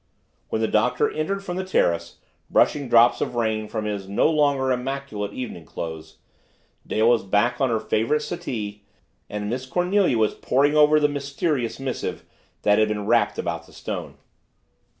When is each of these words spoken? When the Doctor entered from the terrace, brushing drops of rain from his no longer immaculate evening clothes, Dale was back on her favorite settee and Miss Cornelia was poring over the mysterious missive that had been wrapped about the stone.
When 0.49 0.61
the 0.63 0.67
Doctor 0.67 1.11
entered 1.11 1.43
from 1.43 1.57
the 1.57 1.63
terrace, 1.63 2.15
brushing 2.49 2.89
drops 2.89 3.21
of 3.21 3.35
rain 3.35 3.67
from 3.67 3.85
his 3.85 4.09
no 4.09 4.31
longer 4.31 4.71
immaculate 4.71 5.31
evening 5.31 5.63
clothes, 5.63 6.17
Dale 6.87 7.07
was 7.07 7.23
back 7.23 7.61
on 7.61 7.69
her 7.69 7.79
favorite 7.79 8.21
settee 8.23 8.83
and 9.29 9.47
Miss 9.47 9.67
Cornelia 9.67 10.17
was 10.17 10.33
poring 10.33 10.75
over 10.75 10.99
the 10.99 11.07
mysterious 11.07 11.79
missive 11.79 12.25
that 12.63 12.79
had 12.79 12.87
been 12.87 13.05
wrapped 13.05 13.37
about 13.37 13.67
the 13.67 13.73
stone. 13.73 14.15